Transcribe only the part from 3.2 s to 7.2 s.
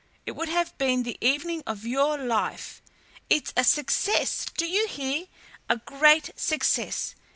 It's a success, do you hear? a great success!